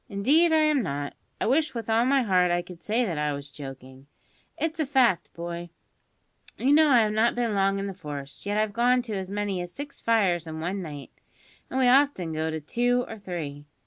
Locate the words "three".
13.19-13.67